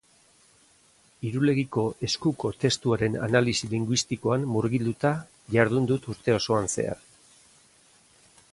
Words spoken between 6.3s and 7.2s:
osoan zehar.